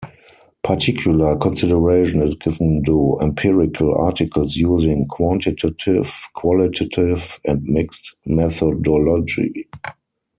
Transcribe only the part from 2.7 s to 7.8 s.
to empirical articles using quantitative, qualitative, and